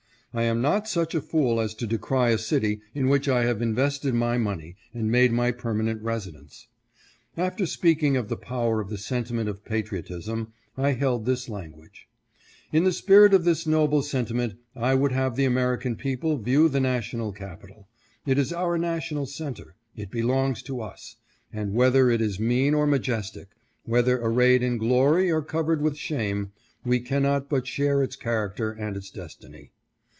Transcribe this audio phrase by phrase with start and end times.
[0.33, 3.61] I am not such a fool as to decry a city in which I have
[3.61, 6.69] invested my money and made my permanent residence.
[7.37, 12.07] ''After speaking of the power of the sentiment of patriotism I held this language:'
[12.71, 16.79] In the spirit of this noble sentiment I would have the American people view the
[16.79, 17.89] national capital.
[18.25, 19.75] It is our national center.
[19.97, 21.17] It belongs to us;
[21.51, 23.49] and whether it is mean or majestic,
[23.83, 26.53] whether arrayed in glory or covered with shame,
[26.85, 29.71] we cannot but share its character and its destiny.